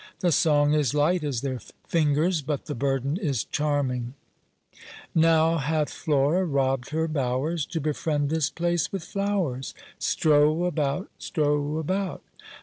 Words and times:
The 0.21 0.31
song 0.31 0.73
is 0.73 0.95
light 0.95 1.23
as 1.23 1.41
their 1.41 1.59
fingers, 1.87 2.41
but 2.41 2.65
the 2.65 2.73
burden 2.73 3.17
is 3.17 3.43
charming: 3.43 4.15
Now 5.13 5.59
hath 5.59 5.91
Flora 5.91 6.43
robb'd 6.43 6.89
her 6.89 7.07
bowers 7.07 7.67
To 7.67 7.79
befriend 7.79 8.31
this 8.31 8.49
place 8.49 8.91
with 8.91 9.03
flowers; 9.03 9.75
Strow 9.99 10.63
about! 10.65 11.11
strow 11.19 11.77
about! 11.77 12.23